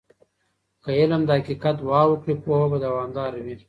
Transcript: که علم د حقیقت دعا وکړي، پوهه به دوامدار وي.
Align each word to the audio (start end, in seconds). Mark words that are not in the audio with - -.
که 0.83 0.89
علم 0.99 1.21
د 1.25 1.29
حقیقت 1.39 1.75
دعا 1.83 2.01
وکړي، 2.07 2.33
پوهه 2.43 2.65
به 2.71 2.77
دوامدار 2.85 3.31
وي. 3.43 3.55